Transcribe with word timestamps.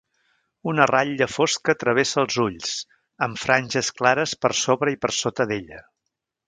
Una 0.69 0.85
ratlla 0.91 1.27
fosca 1.33 1.75
travessa 1.83 2.19
els 2.23 2.39
ulls, 2.45 2.73
amb 3.29 3.43
franges 3.45 3.95
clares 4.01 4.37
per 4.47 4.55
sobre 4.65 4.97
i 4.99 5.03
per 5.05 5.17
sota 5.23 5.53
d'ella. 5.53 5.89